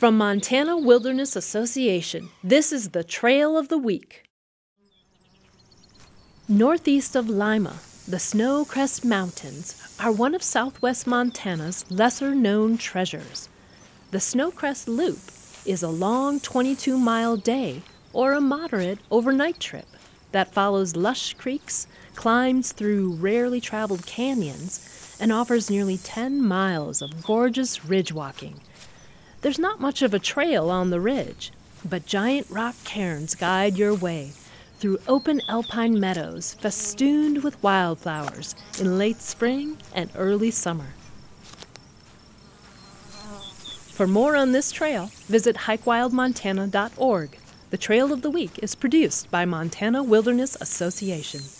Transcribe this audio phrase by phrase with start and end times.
[0.00, 4.24] From Montana Wilderness Association, this is the Trail of the Week.
[6.48, 13.50] Northeast of Lima, the Snowcrest Mountains are one of southwest Montana's lesser known treasures.
[14.10, 15.18] The Snowcrest Loop
[15.66, 17.82] is a long 22 mile day
[18.14, 19.88] or a moderate overnight trip
[20.32, 27.22] that follows lush creeks, climbs through rarely traveled canyons, and offers nearly 10 miles of
[27.22, 28.62] gorgeous ridge walking.
[29.42, 31.50] There's not much of a trail on the ridge,
[31.82, 34.32] but giant rock cairns guide your way
[34.78, 40.94] through open alpine meadows festooned with wildflowers in late spring and early summer.
[43.88, 47.38] For more on this trail, visit hikewildmontana.org.
[47.70, 51.59] The Trail of the Week is produced by Montana Wilderness Association.